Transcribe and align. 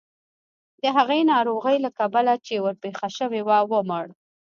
د 0.81 0.83
هغې 0.97 1.19
ناروغۍ 1.31 1.77
له 1.85 1.89
کبله 1.99 2.33
چې 2.45 2.53
ورپېښه 2.63 3.09
شوې 3.17 3.41
وه 3.47 3.57
ومړ. 3.71 4.05